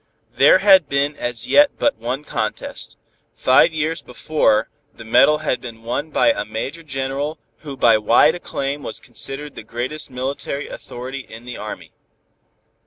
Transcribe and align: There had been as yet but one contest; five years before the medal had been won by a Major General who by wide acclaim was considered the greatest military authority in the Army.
There 0.33 0.57
had 0.57 0.89
been 0.89 1.15
as 1.15 1.47
yet 1.47 1.77
but 1.77 1.95
one 1.99 2.23
contest; 2.23 2.97
five 3.35 3.71
years 3.71 4.01
before 4.01 4.67
the 4.95 5.05
medal 5.05 5.37
had 5.45 5.61
been 5.61 5.83
won 5.83 6.09
by 6.09 6.31
a 6.33 6.43
Major 6.43 6.81
General 6.81 7.37
who 7.59 7.77
by 7.77 7.99
wide 7.99 8.33
acclaim 8.33 8.81
was 8.81 8.99
considered 8.99 9.53
the 9.53 9.61
greatest 9.61 10.09
military 10.09 10.67
authority 10.67 11.19
in 11.19 11.45
the 11.45 11.57
Army. 11.57 11.91